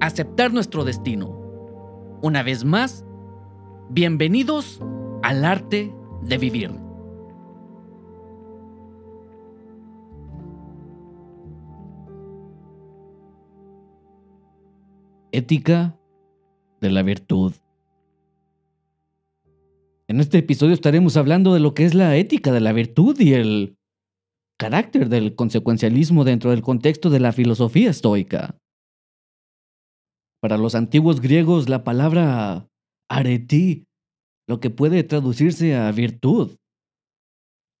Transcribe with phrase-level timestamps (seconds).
[0.00, 1.28] aceptar nuestro destino.
[2.22, 3.04] Una vez más,
[3.90, 4.80] bienvenidos
[5.22, 6.70] al arte de vivir.
[15.32, 15.96] Ética
[16.80, 17.54] de la virtud.
[20.08, 23.34] En este episodio estaremos hablando de lo que es la ética de la virtud y
[23.34, 23.76] el
[24.58, 28.59] carácter del consecuencialismo dentro del contexto de la filosofía estoica.
[30.42, 32.68] Para los antiguos griegos, la palabra
[33.10, 33.84] areti,
[34.48, 36.56] lo que puede traducirse a virtud,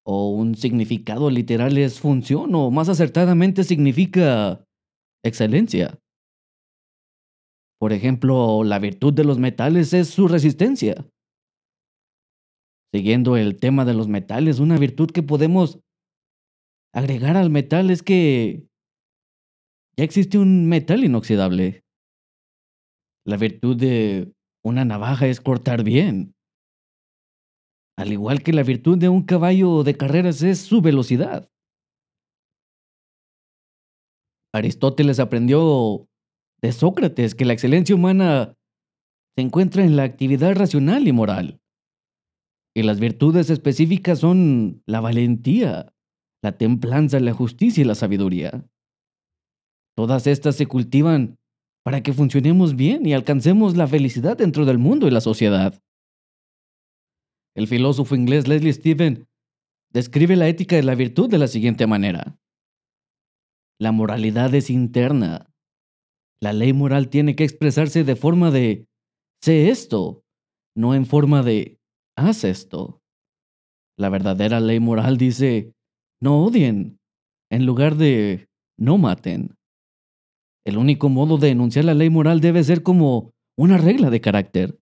[0.04, 4.64] o un significado literal es función, o más acertadamente significa
[5.24, 5.98] excelencia.
[7.80, 11.06] Por ejemplo, la virtud de los metales es su resistencia.
[12.92, 15.80] Siguiendo el tema de los metales, una virtud que podemos
[16.92, 18.66] agregar al metal es que
[19.96, 21.84] ya existe un metal inoxidable.
[23.26, 24.32] La virtud de
[24.64, 26.34] una navaja es cortar bien.
[27.98, 31.50] Al igual que la virtud de un caballo de carreras es su velocidad.
[34.52, 36.08] Aristóteles aprendió
[36.62, 38.56] de Sócrates que la excelencia humana
[39.36, 41.60] se encuentra en la actividad racional y moral.
[42.74, 45.92] Y las virtudes específicas son la valentía,
[46.42, 48.64] la templanza, la justicia y la sabiduría.
[49.96, 51.39] Todas estas se cultivan
[51.90, 55.82] para que funcionemos bien y alcancemos la felicidad dentro del mundo y la sociedad.
[57.56, 59.26] El filósofo inglés Leslie Stephen
[59.92, 62.38] describe la ética de la virtud de la siguiente manera.
[63.80, 65.52] La moralidad es interna.
[66.40, 68.86] La ley moral tiene que expresarse de forma de
[69.42, 70.22] sé esto,
[70.76, 71.80] no en forma de
[72.16, 73.02] haz esto.
[73.98, 75.74] La verdadera ley moral dice
[76.22, 77.00] no odien,
[77.50, 78.48] en lugar de
[78.78, 79.56] no maten.
[80.70, 84.78] El único modo de enunciar la ley moral debe ser como una regla de carácter.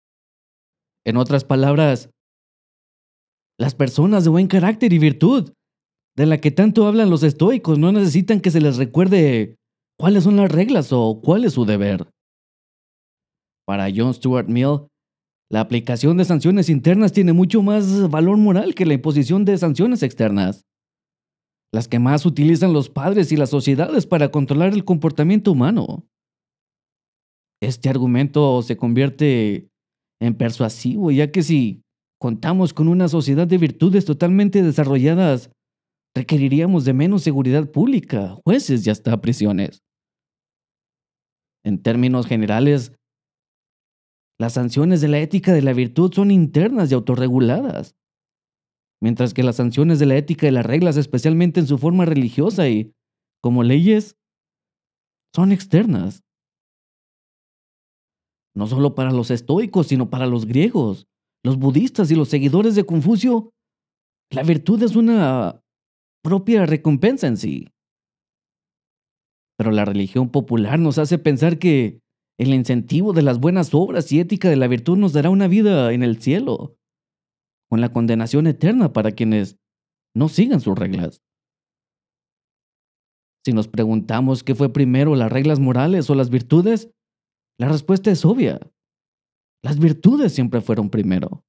[1.04, 2.10] En otras palabras,
[3.56, 5.52] las personas de buen carácter y virtud,
[6.16, 9.58] de la que tanto hablan los estoicos, no necesitan que se les recuerde
[9.96, 12.10] cuáles son las reglas o cuál es su deber.
[13.64, 14.88] Para John Stuart Mill,
[15.48, 20.02] la aplicación de sanciones internas tiene mucho más valor moral que la imposición de sanciones
[20.02, 20.64] externas
[21.72, 26.06] las que más utilizan los padres y las sociedades para controlar el comportamiento humano.
[27.60, 29.68] Este argumento se convierte
[30.20, 31.82] en persuasivo, ya que si
[32.20, 35.50] contamos con una sociedad de virtudes totalmente desarrolladas,
[36.14, 39.82] requeriríamos de menos seguridad pública, jueces y hasta prisiones.
[41.64, 42.92] En términos generales,
[44.38, 47.96] las sanciones de la ética de la virtud son internas y autorreguladas
[49.00, 52.68] mientras que las sanciones de la ética y las reglas, especialmente en su forma religiosa
[52.68, 52.92] y
[53.42, 54.16] como leyes,
[55.34, 56.22] son externas.
[58.54, 61.06] No solo para los estoicos, sino para los griegos,
[61.44, 63.52] los budistas y los seguidores de Confucio,
[64.30, 65.62] la virtud es una
[66.22, 67.68] propia recompensa en sí.
[69.58, 72.00] Pero la religión popular nos hace pensar que
[72.38, 75.92] el incentivo de las buenas obras y ética de la virtud nos dará una vida
[75.92, 76.75] en el cielo
[77.68, 79.58] con la condenación eterna para quienes
[80.14, 81.22] no sigan sus reglas.
[83.44, 86.90] Si nos preguntamos qué fue primero, las reglas morales o las virtudes,
[87.58, 88.60] la respuesta es obvia.
[89.62, 91.44] Las virtudes siempre fueron primero.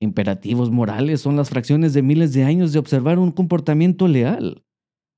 [0.00, 4.64] Imperativos morales son las fracciones de miles de años de observar un comportamiento leal,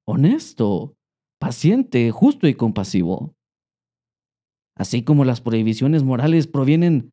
[0.07, 0.97] honesto,
[1.41, 3.35] paciente, justo y compasivo.
[4.77, 7.13] Así como las prohibiciones morales provienen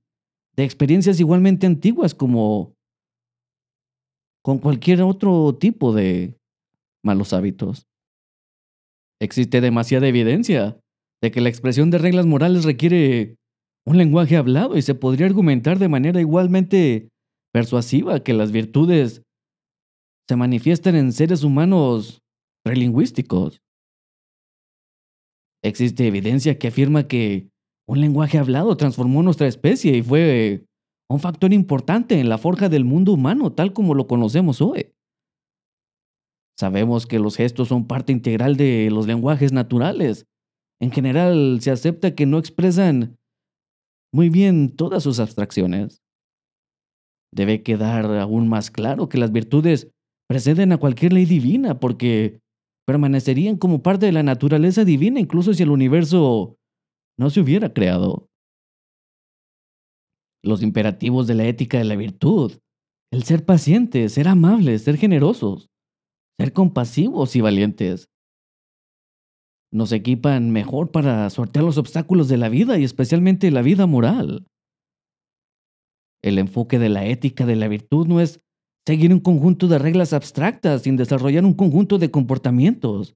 [0.56, 2.74] de experiencias igualmente antiguas como
[4.44, 6.38] con cualquier otro tipo de
[7.04, 7.88] malos hábitos.
[9.22, 10.80] Existe demasiada evidencia
[11.22, 13.38] de que la expresión de reglas morales requiere
[13.86, 17.10] un lenguaje hablado y se podría argumentar de manera igualmente
[17.54, 19.24] persuasiva que las virtudes
[20.28, 22.22] se manifiestan en seres humanos
[22.64, 23.62] prelingüísticos.
[25.64, 27.50] Existe evidencia que afirma que
[27.88, 30.66] un lenguaje hablado transformó nuestra especie y fue
[31.10, 34.94] un factor importante en la forja del mundo humano tal como lo conocemos hoy.
[36.58, 40.28] Sabemos que los gestos son parte integral de los lenguajes naturales,
[40.80, 43.18] en general se acepta que no expresan
[44.14, 46.04] muy bien todas sus abstracciones.
[47.34, 49.90] Debe quedar aún más claro que las virtudes
[50.30, 52.40] preceden a cualquier ley divina porque
[52.86, 56.58] permanecerían como parte de la naturaleza divina incluso si el universo
[57.18, 58.28] no se hubiera creado.
[60.44, 62.54] Los imperativos de la ética de la virtud,
[63.12, 65.70] el ser pacientes, ser amables, ser generosos,
[66.40, 68.10] ser compasivos y valientes,
[69.72, 74.46] nos equipan mejor para sortear los obstáculos de la vida y especialmente la vida moral.
[76.24, 78.40] El enfoque de la ética de la virtud no es
[78.86, 83.16] seguir un conjunto de reglas abstractas sin desarrollar un conjunto de comportamientos,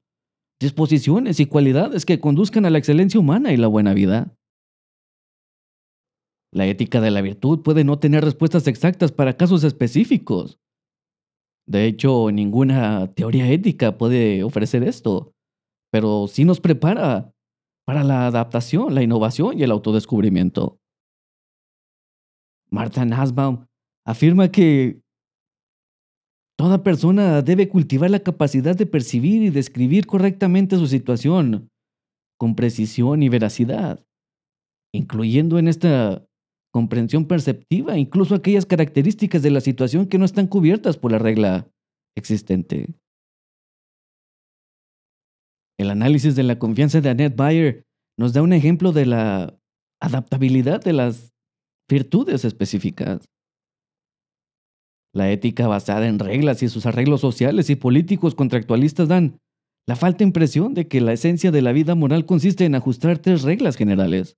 [0.59, 4.35] disposiciones y cualidades que conduzcan a la excelencia humana y la buena vida.
[6.51, 10.59] La ética de la virtud puede no tener respuestas exactas para casos específicos.
[11.67, 15.33] De hecho, ninguna teoría ética puede ofrecer esto
[15.91, 17.33] pero sí nos prepara
[17.85, 20.79] para la adaptación, la innovación y el autodescubrimiento.
[22.69, 23.65] Martha Nussbaum
[24.05, 25.01] afirma que
[26.57, 31.69] toda persona debe cultivar la capacidad de percibir y describir correctamente su situación
[32.37, 34.05] con precisión y veracidad,
[34.93, 36.25] incluyendo en esta
[36.73, 41.67] comprensión perceptiva incluso aquellas características de la situación que no están cubiertas por la regla
[42.15, 42.87] existente.
[45.79, 47.83] El análisis de la confianza de Annette Bayer
[48.17, 49.59] nos da un ejemplo de la
[50.01, 51.33] adaptabilidad de las
[51.89, 53.25] virtudes específicas.
[55.17, 59.39] La ética basada en reglas y sus arreglos sociales y políticos contractualistas dan
[59.87, 63.41] la falta impresión de que la esencia de la vida moral consiste en ajustar tres
[63.41, 64.37] reglas generales.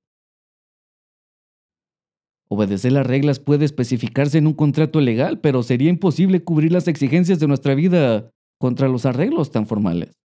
[2.50, 7.40] Obedecer las reglas puede especificarse en un contrato legal, pero sería imposible cubrir las exigencias
[7.40, 10.20] de nuestra vida contra los arreglos tan formales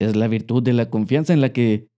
[0.00, 1.88] es la virtud de la confianza en la que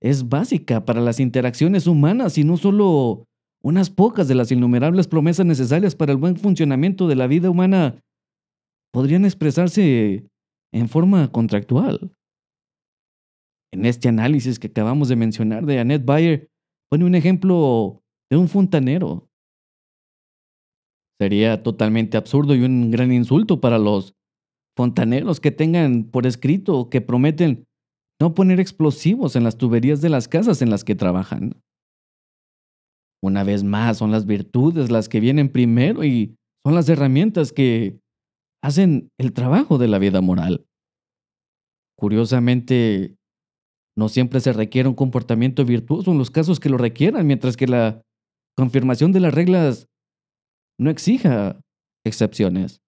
[0.00, 3.26] es básica para las interacciones humanas y no solo
[3.62, 8.02] unas pocas de las innumerables promesas necesarias para el buen funcionamiento de la vida humana
[8.92, 10.28] podrían expresarse
[10.72, 12.12] en forma contractual.
[13.72, 16.50] En este análisis que acabamos de mencionar de Annette Bayer,
[16.90, 19.28] pone un ejemplo de un fontanero.
[21.18, 24.14] Sería totalmente absurdo y un gran insulto para los
[24.76, 27.66] fontaneros que tengan por escrito que prometen
[28.20, 31.62] no poner explosivos en las tuberías de las casas en las que trabajan.
[33.22, 36.34] Una vez más, son las virtudes las que vienen primero y
[36.64, 38.00] son las herramientas que
[38.62, 40.66] hacen el trabajo de la vida moral.
[41.96, 43.16] Curiosamente,
[43.96, 47.66] no siempre se requiere un comportamiento virtuoso en los casos que lo requieran, mientras que
[47.66, 48.02] la
[48.56, 49.88] confirmación de las reglas
[50.80, 51.60] no exija
[52.04, 52.80] excepciones.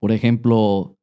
[0.00, 0.96] Por ejemplo,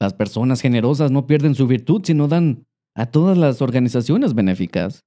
[0.00, 2.64] las personas generosas no pierden su virtud, sino dan
[2.96, 5.02] a todas las organizaciones benéficas.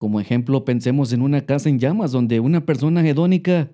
[0.00, 3.70] Como ejemplo, pensemos en una casa en llamas donde una persona hedónica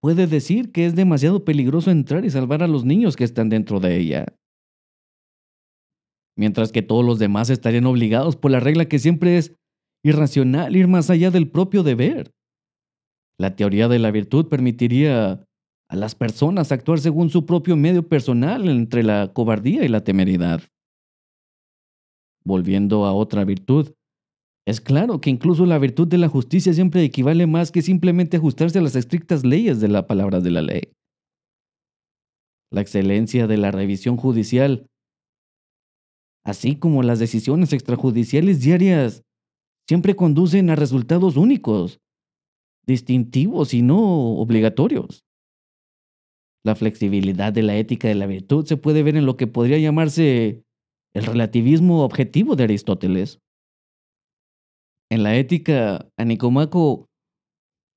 [0.00, 3.80] puede decir que es demasiado peligroso entrar y salvar a los niños que están dentro
[3.80, 4.26] de ella.
[6.36, 9.56] Mientras que todos los demás estarían obligados por la regla que siempre es
[10.04, 12.30] irracional ir más allá del propio deber.
[13.36, 15.44] La teoría de la virtud permitiría
[15.88, 20.62] a las personas actuar según su propio medio personal entre la cobardía y la temeridad.
[22.44, 23.94] Volviendo a otra virtud,
[24.66, 28.78] es claro que incluso la virtud de la justicia siempre equivale más que simplemente ajustarse
[28.78, 30.92] a las estrictas leyes de la palabra de la ley.
[32.72, 34.86] La excelencia de la revisión judicial,
[36.44, 39.22] así como las decisiones extrajudiciales diarias,
[39.86, 42.00] siempre conducen a resultados únicos,
[42.86, 45.24] distintivos y no obligatorios.
[46.64, 49.78] La flexibilidad de la ética de la virtud se puede ver en lo que podría
[49.78, 50.64] llamarse
[51.12, 53.43] el relativismo objetivo de Aristóteles.
[55.14, 57.06] En la ética a Nicomaco,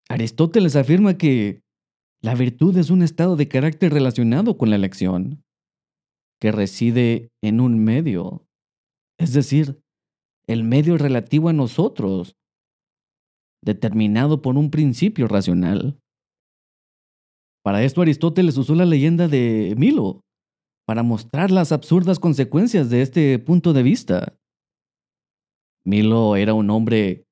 [0.07, 1.63] Aristóteles afirma que
[2.21, 5.43] la virtud es un estado de carácter relacionado con la elección,
[6.39, 8.45] que reside en un medio,
[9.19, 9.81] es decir,
[10.47, 12.36] el medio relativo a nosotros,
[13.65, 16.00] determinado por un principio racional.
[17.63, 20.21] Para esto Aristóteles usó la leyenda de Milo,
[20.86, 24.37] para mostrar las absurdas consecuencias de este punto de vista.
[25.88, 27.25] Milo era un hombre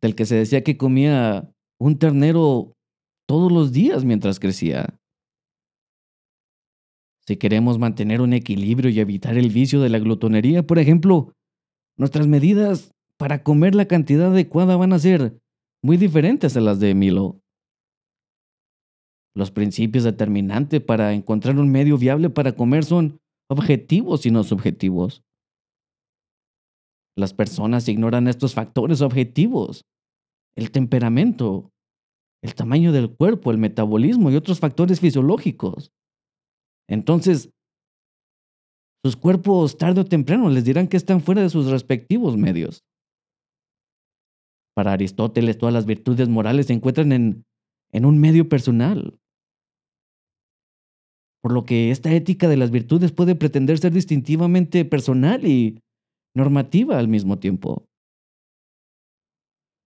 [0.00, 2.72] del que se decía que comía un ternero
[3.28, 4.98] todos los días mientras crecía.
[7.26, 11.34] Si queremos mantener un equilibrio y evitar el vicio de la glutonería, por ejemplo,
[11.98, 15.38] nuestras medidas para comer la cantidad adecuada van a ser
[15.82, 17.42] muy diferentes a las de Milo.
[19.34, 25.22] Los principios determinantes para encontrar un medio viable para comer son objetivos y no subjetivos.
[27.18, 29.84] Las personas ignoran estos factores objetivos,
[30.54, 31.72] el temperamento,
[32.44, 35.90] el tamaño del cuerpo, el metabolismo y otros factores fisiológicos.
[36.88, 37.50] Entonces,
[39.04, 42.84] sus cuerpos tarde o temprano les dirán que están fuera de sus respectivos medios.
[44.76, 47.44] Para Aristóteles, todas las virtudes morales se encuentran en,
[47.90, 49.18] en un medio personal.
[51.42, 55.82] Por lo que esta ética de las virtudes puede pretender ser distintivamente personal y
[56.38, 57.86] normativa al mismo tiempo.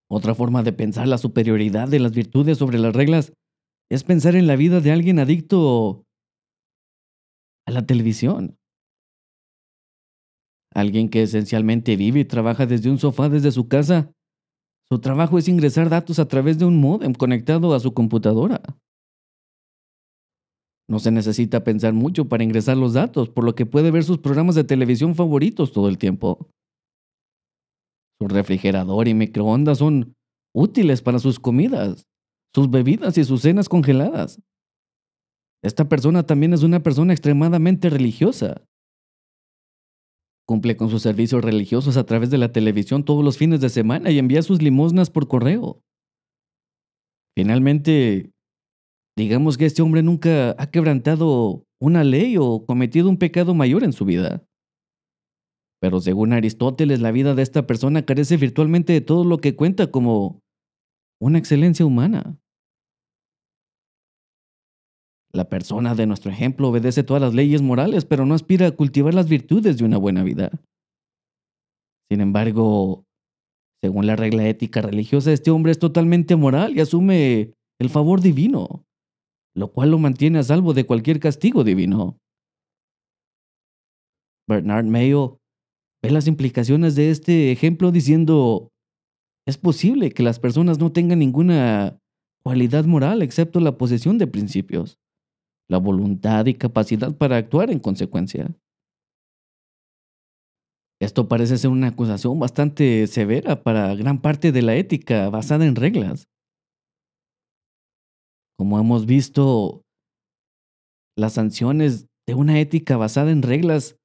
[0.08, 3.32] Otra forma de pensar la superioridad de las virtudes sobre las reglas
[3.90, 6.04] es pensar en la vida de alguien adicto
[7.66, 8.56] a la televisión.
[10.74, 14.12] Alguien que esencialmente vive y trabaja desde un sofá desde su casa.
[14.88, 18.60] Su trabajo es ingresar datos a través de un modem conectado a su computadora.
[20.88, 24.18] No se necesita pensar mucho para ingresar los datos, por lo que puede ver sus
[24.18, 26.50] programas de televisión favoritos todo el tiempo.
[28.20, 30.14] Su refrigerador y microondas son
[30.54, 32.06] útiles para sus comidas,
[32.54, 34.40] sus bebidas y sus cenas congeladas.
[35.62, 38.62] Esta persona también es una persona extremadamente religiosa.
[40.46, 44.10] Cumple con sus servicios religiosos a través de la televisión todos los fines de semana
[44.10, 45.80] y envía sus limosnas por correo.
[47.36, 48.32] Finalmente,
[49.16, 53.92] digamos que este hombre nunca ha quebrantado una ley o cometido un pecado mayor en
[53.92, 54.44] su vida.
[55.80, 59.90] Pero según Aristóteles, la vida de esta persona carece virtualmente de todo lo que cuenta
[59.90, 60.40] como
[61.20, 62.38] una excelencia humana.
[65.32, 69.14] La persona de nuestro ejemplo obedece todas las leyes morales, pero no aspira a cultivar
[69.14, 70.50] las virtudes de una buena vida.
[72.10, 73.06] Sin embargo,
[73.82, 78.84] según la regla ética religiosa, este hombre es totalmente moral y asume el favor divino,
[79.54, 82.18] lo cual lo mantiene a salvo de cualquier castigo divino.
[84.48, 85.38] Bernard Mayo
[86.02, 88.70] ve las implicaciones de este ejemplo diciendo,
[89.46, 91.98] es posible que las personas no tengan ninguna
[92.42, 94.98] cualidad moral excepto la posesión de principios
[95.72, 98.54] la voluntad y capacidad para actuar en consecuencia.
[101.00, 105.74] Esto parece ser una acusación bastante severa para gran parte de la ética basada en
[105.74, 106.28] reglas.
[108.62, 109.82] Como hemos visto,
[111.18, 113.96] las sanciones de una ética basada en reglas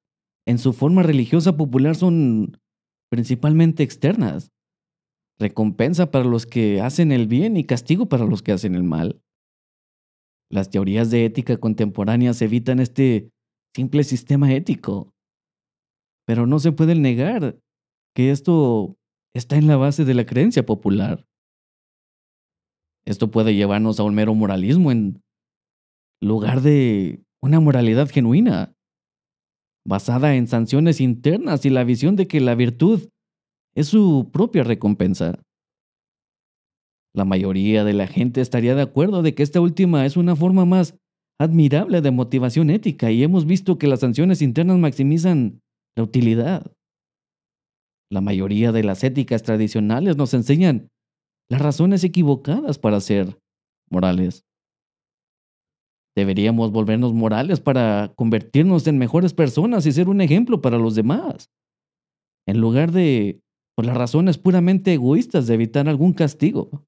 [0.48, 2.60] en su forma religiosa popular son
[3.08, 4.50] principalmente externas.
[5.38, 9.22] Recompensa para los que hacen el bien y castigo para los que hacen el mal.
[10.50, 13.30] Las teorías de ética contemporáneas evitan este
[13.76, 15.14] simple sistema ético.
[16.26, 17.60] Pero no se puede negar
[18.12, 18.96] que esto
[19.36, 21.27] está en la base de la creencia popular.
[23.08, 25.22] Esto puede llevarnos a un mero moralismo en
[26.20, 28.74] lugar de una moralidad genuina,
[29.86, 33.08] basada en sanciones internas y la visión de que la virtud
[33.74, 35.40] es su propia recompensa.
[37.14, 40.66] La mayoría de la gente estaría de acuerdo de que esta última es una forma
[40.66, 40.94] más
[41.40, 45.62] admirable de motivación ética y hemos visto que las sanciones internas maximizan
[45.96, 46.70] la utilidad.
[48.12, 50.90] La mayoría de las éticas tradicionales nos enseñan
[51.50, 53.38] las razones equivocadas para ser
[53.90, 54.44] morales.
[56.16, 61.50] Deberíamos volvernos morales para convertirnos en mejores personas y ser un ejemplo para los demás,
[62.46, 63.40] en lugar de
[63.76, 66.84] por las razones puramente egoístas de evitar algún castigo.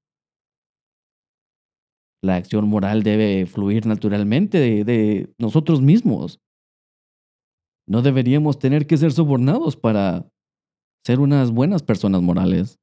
[2.21, 6.41] La acción moral debe fluir naturalmente de, nosotros mismos.
[7.87, 10.29] No deberíamos tener que ser sobornados para
[11.05, 12.80] ser unas buenas personas morales.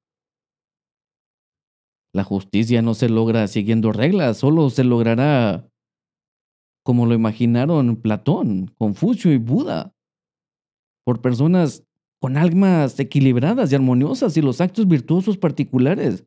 [2.18, 5.70] La justicia no se logra siguiendo reglas, solo se logrará
[6.82, 9.94] como lo imaginaron Platón, Confucio y Buda,
[11.04, 11.84] por personas
[12.20, 16.26] con almas equilibradas y armoniosas y los actos virtuosos particulares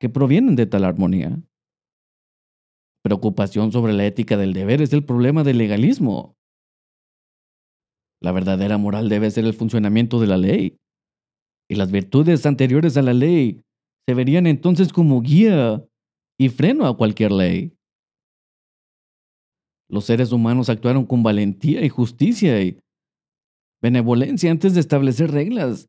[0.00, 1.38] que provienen de tal armonía.
[3.02, 6.34] Preocupación sobre la ética del deber es el problema del legalismo.
[8.22, 10.78] La verdadera moral debe ser el funcionamiento de la ley.
[11.68, 13.62] Y las virtudes anteriores a la ley
[14.06, 15.84] se verían entonces como guía
[16.38, 17.76] y freno a cualquier ley.
[19.88, 22.80] Los seres humanos actuaron con valentía y justicia y
[23.82, 25.88] benevolencia antes de establecer reglas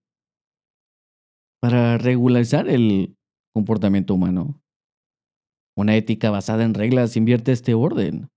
[1.62, 3.16] para regularizar el
[3.54, 4.60] comportamiento humano.
[5.78, 8.30] Una ética basada en reglas invierte este orden.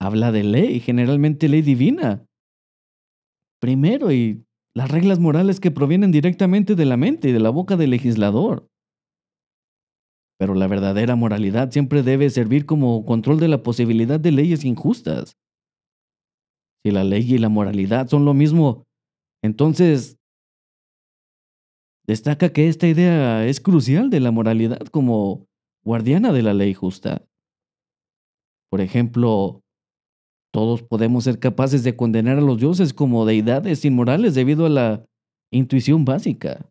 [0.00, 2.26] Habla de ley, generalmente ley divina.
[3.60, 7.76] Primero, y las reglas morales que provienen directamente de la mente y de la boca
[7.76, 8.68] del legislador.
[10.38, 15.36] Pero la verdadera moralidad siempre debe servir como control de la posibilidad de leyes injustas.
[16.82, 18.84] Si la ley y la moralidad son lo mismo,
[19.44, 20.16] entonces
[22.06, 25.46] destaca que esta idea es crucial de la moralidad como
[25.84, 27.26] guardiana de la ley justa.
[28.70, 29.62] Por ejemplo,
[30.52, 35.06] todos podemos ser capaces de condenar a los dioses como deidades inmorales debido a la
[35.52, 36.68] intuición básica,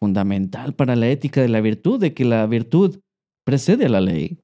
[0.00, 3.00] fundamental para la ética de la virtud, de que la virtud
[3.44, 4.38] precede a la ley.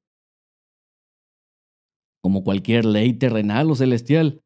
[2.23, 4.41] Como cualquier ley terrenal o celestial,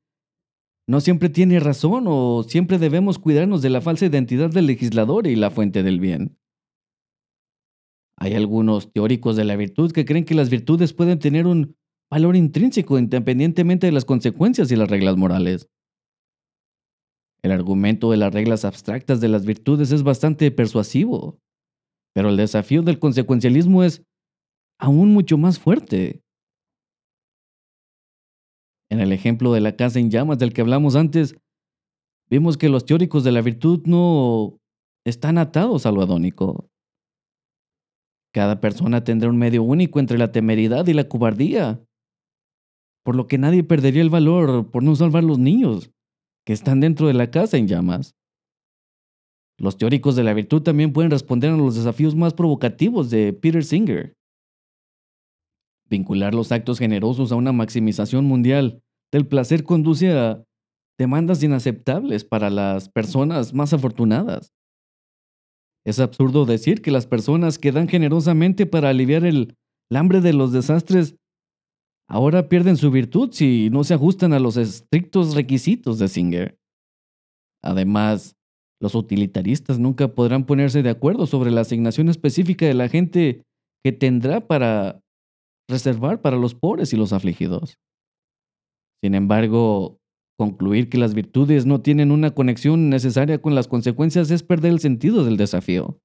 [0.88, 5.36] no siempre tiene razón o siempre debemos cuidarnos de la falsa identidad del legislador y
[5.36, 6.38] la fuente del bien.
[8.18, 11.76] Hay algunos teóricos de la virtud que creen que las virtudes pueden tener un
[12.12, 15.70] valor intrínseco independientemente de las consecuencias y las reglas morales.
[17.42, 21.40] El argumento de las reglas abstractas de las virtudes es bastante persuasivo,
[22.14, 24.04] pero el desafío del consecuencialismo es
[24.80, 26.22] aún mucho más fuerte.
[28.90, 31.36] En el ejemplo de la casa en llamas del que hablamos antes,
[32.30, 34.58] vimos que los teóricos de la virtud no
[35.06, 36.70] están atados a lo adónico.
[38.34, 41.82] Cada persona tendrá un medio único entre la temeridad y la cobardía,
[43.06, 45.92] por lo que nadie perdería el valor por no salvar los niños
[46.44, 48.16] que están dentro de la casa en llamas.
[49.60, 53.64] Los teóricos de la virtud también pueden responder a los desafíos más provocativos de Peter
[53.64, 54.16] Singer.
[55.88, 58.82] Vincular los actos generosos a una maximización mundial
[59.12, 60.44] del placer conduce a
[60.98, 64.52] demandas inaceptables para las personas más afortunadas.
[65.86, 69.56] Es absurdo decir que las personas que dan generosamente para aliviar el,
[69.92, 71.16] hambre de los desastres
[72.08, 76.58] ahora pierden su virtud si no se ajustan a los estrictos requisitos de Singer.
[77.64, 78.36] Además,
[78.82, 83.44] los utilitaristas nunca podrán ponerse de acuerdo sobre la asignación específica de la gente
[83.84, 85.02] que tendrá para
[85.70, 87.80] reservar para los pobres y los afligidos.
[89.04, 90.00] Sin embargo,
[90.38, 94.80] concluir que las virtudes no tienen una conexión necesaria con las consecuencias es perder el
[94.80, 96.00] sentido del desafío.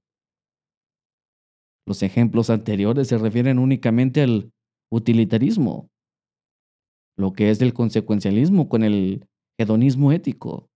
[1.87, 4.53] Los ejemplos anteriores se refieren únicamente al
[4.91, 5.89] utilitarismo,
[7.17, 9.27] lo que es el consecuencialismo con el
[9.59, 10.69] hedonismo ético.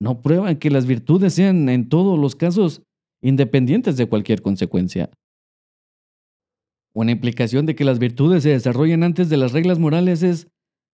[0.00, 2.82] No prueban que las virtudes sean en todos los casos
[3.22, 5.10] independientes de cualquier consecuencia.
[6.94, 10.48] Una implicación de que las virtudes se desarrollen antes de las reglas morales es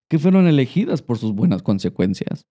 [0.10, 2.46] que fueron elegidas por sus buenas consecuencias.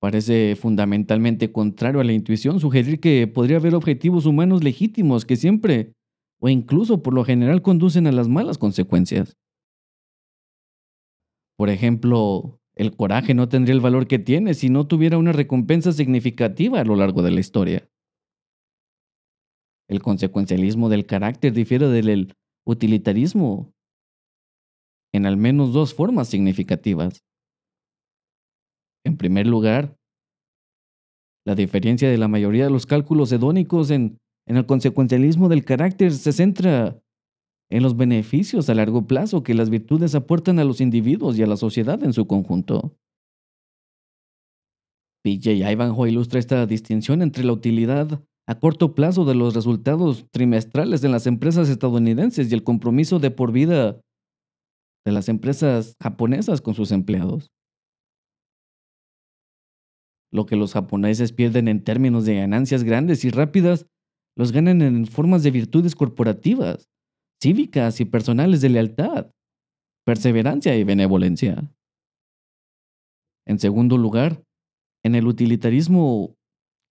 [0.00, 5.93] Parece fundamentalmente contrario a la intuición sugerir que podría haber objetivos humanos legítimos que siempre
[6.44, 9.34] o incluso por lo general conducen a las malas consecuencias.
[11.56, 15.90] Por ejemplo, el coraje no tendría el valor que tiene si no tuviera una recompensa
[15.90, 17.88] significativa a lo largo de la historia.
[19.88, 22.34] El consecuencialismo del carácter difiere del
[22.66, 23.72] utilitarismo
[25.14, 27.24] en al menos dos formas significativas.
[29.02, 29.96] En primer lugar,
[31.46, 36.12] la diferencia de la mayoría de los cálculos hedónicos en, en el consecuencialismo del carácter
[36.12, 37.00] se centra
[37.70, 41.46] en los beneficios a largo plazo que las virtudes aportan a los individuos y a
[41.46, 42.96] la sociedad en su conjunto.
[45.24, 51.00] PJ Ivanhoe ilustra esta distinción entre la utilidad a corto plazo de los resultados trimestrales
[51.00, 54.00] de las empresas estadounidenses y el compromiso de por vida
[55.06, 57.50] de las empresas japonesas con sus empleados.
[60.30, 63.86] Lo que los japoneses pierden en términos de ganancias grandes y rápidas,
[64.36, 66.88] los ganan en formas de virtudes corporativas,
[67.42, 69.30] cívicas y personales de lealtad,
[70.04, 71.70] perseverancia y benevolencia.
[73.46, 74.42] En segundo lugar,
[75.04, 76.36] en el utilitarismo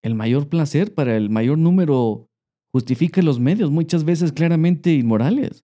[0.03, 2.29] el mayor placer para el mayor número
[2.73, 5.63] justifica los medios, muchas veces claramente inmorales.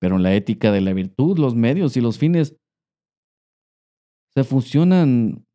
[0.00, 2.56] Pero en la ética de la virtud, los medios y los fines
[4.34, 5.46] se fusionan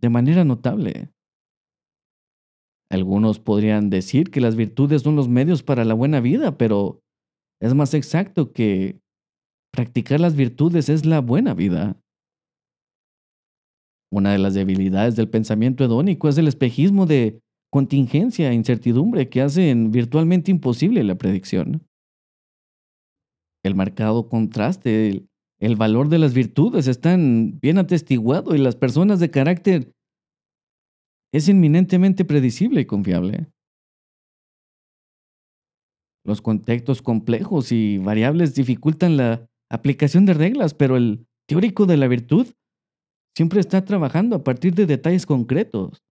[0.00, 1.10] de manera notable.
[2.90, 7.02] Algunos podrían decir que las virtudes son los medios para la buena vida, pero
[7.60, 9.00] es más exacto que
[9.72, 12.00] practicar las virtudes es la buena vida.
[14.10, 19.42] Una de las debilidades del pensamiento hedónico es el espejismo de contingencia e incertidumbre que
[19.42, 21.86] hacen virtualmente imposible la predicción.
[23.62, 25.26] El marcado contraste,
[25.60, 29.92] el, valor de las virtudes están bien atestiguado y las personas de carácter
[31.32, 33.50] es inminentemente predecible y confiable.
[36.24, 42.08] Los contextos complejos y variables dificultan la aplicación de reglas, pero el teórico de la
[42.08, 42.48] virtud
[43.36, 46.02] siempre está trabajando a partir de detalles concretos.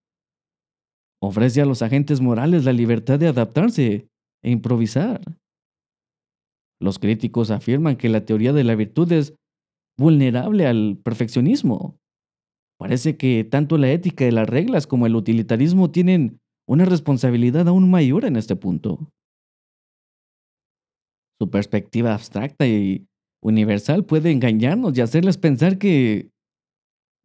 [1.22, 4.10] Ofrece a los agentes morales la libertad de adaptarse
[4.44, 5.22] e improvisar.
[6.80, 9.36] Los críticos afirman que la teoría de la virtud es
[9.98, 12.00] vulnerable al perfeccionismo.
[12.78, 17.90] Parece que tanto la ética de las reglas como el utilitarismo tienen una responsabilidad aún
[17.90, 19.12] mayor en este punto.
[21.40, 23.08] Su perspectiva abstracta y
[23.42, 26.32] universal puede engañarnos y hacerles pensar que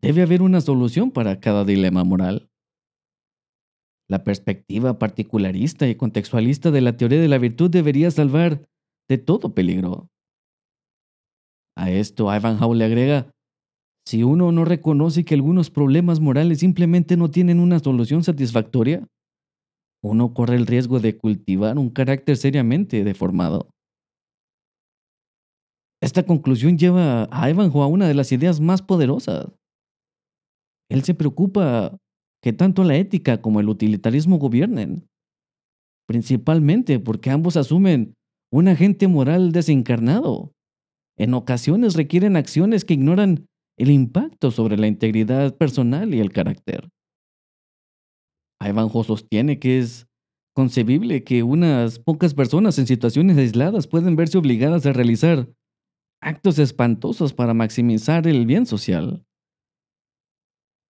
[0.01, 2.51] debe haber una solución para cada dilema moral.
[4.09, 8.69] La perspectiva particularista y contextualista de la teoría de la virtud debería salvar
[9.09, 10.09] de todo peligro.
[11.77, 13.31] A esto Ivanhoe le agrega,
[14.07, 19.07] si uno no reconoce que algunos problemas morales simplemente no tienen una solución satisfactoria,
[20.03, 23.71] uno corre el riesgo de cultivar un carácter seriamente deformado.
[26.03, 29.53] Esta conclusión lleva a Ivanhoe a una de las ideas más poderosas.
[30.91, 31.97] Él se preocupa
[32.43, 35.07] que tanto la ética como el utilitarismo gobiernen,
[36.09, 38.15] principalmente porque ambos asumen
[38.53, 40.51] un agente moral desencarnado.
[41.17, 43.47] En ocasiones requieren acciones que ignoran
[43.79, 46.89] el impacto sobre la integridad personal y el carácter.
[48.61, 50.07] Ivanhoe sostiene que es
[50.55, 55.49] concebible que unas pocas personas en situaciones aisladas pueden verse obligadas a realizar
[56.21, 59.25] actos espantosos para maximizar el bien social.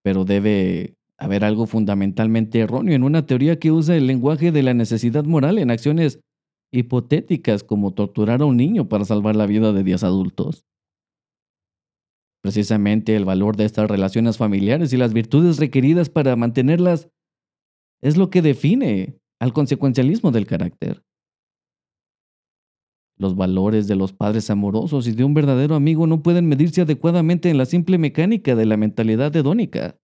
[0.03, 4.75] Pero debe haber algo fundamentalmente erróneo en una teoría que usa el lenguaje de la
[4.75, 6.21] necesidad moral en acciones
[6.73, 10.65] hipotéticas como torturar a un niño para salvar la vida de 10 adultos.
[12.43, 17.09] Precisamente el valor de estas relaciones familiares y las virtudes requeridas para mantenerlas
[18.03, 21.05] es lo que define al consecuencialismo del carácter.
[23.17, 27.49] Los valores de los padres amorosos y de un verdadero amigo no pueden medirse adecuadamente
[27.49, 29.97] en la simple mecánica de la mentalidad hedónica.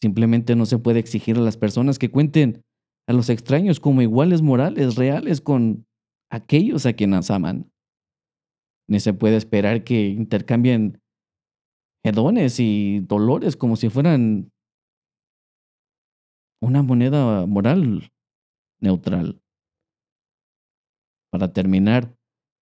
[0.00, 2.62] Simplemente no se puede exigir a las personas que cuenten
[3.06, 5.86] a los extraños como iguales morales reales con
[6.30, 7.70] aquellos a quienes aman.
[8.88, 11.00] Ni se puede esperar que intercambien
[12.04, 14.50] hedones y dolores como si fueran
[16.60, 18.10] una moneda moral
[18.80, 19.40] neutral.
[21.30, 22.14] Para terminar,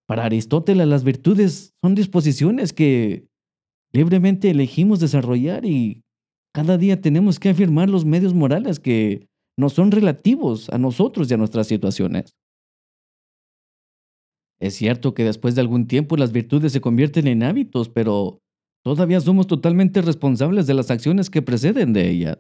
[0.07, 3.29] para Aristóteles las virtudes son disposiciones que
[3.93, 6.03] libremente elegimos desarrollar y
[6.53, 11.35] cada día tenemos que afirmar los medios morales que no son relativos a nosotros y
[11.35, 12.37] a nuestras situaciones.
[14.61, 18.40] Es cierto que después de algún tiempo las virtudes se convierten en hábitos, pero
[18.83, 22.38] todavía somos totalmente responsables de las acciones que preceden de ellas.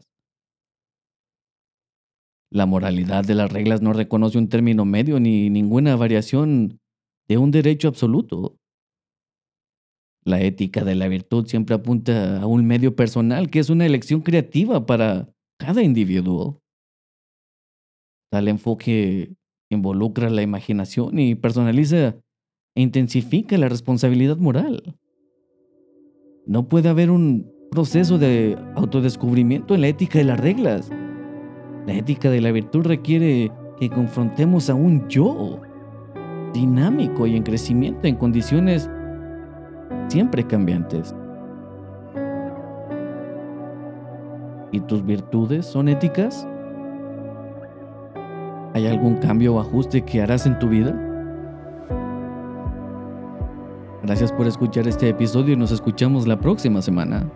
[2.50, 6.78] La moralidad de las reglas no reconoce un término medio ni ninguna variación
[7.28, 8.56] de un derecho absoluto.
[10.24, 14.22] La ética de la virtud siempre apunta a un medio personal que es una elección
[14.22, 16.62] creativa para cada individuo.
[18.30, 19.34] Tal enfoque
[19.70, 22.16] involucra la imaginación y personaliza
[22.74, 24.96] e intensifica la responsabilidad moral.
[26.46, 30.90] No puede haber un proceso de autodescubrimiento en la ética de las reglas.
[31.86, 35.60] La ética de la virtud requiere que confrontemos a un yo
[36.52, 38.88] dinámico y en crecimiento en condiciones
[40.08, 41.14] siempre cambiantes.
[44.72, 46.46] ¿Y tus virtudes son éticas?
[48.76, 50.94] ¿Hay algún cambio o ajuste que harás en tu vida?
[54.02, 57.26] Gracias por escuchar este episodio y nos escuchamos la próxima semana.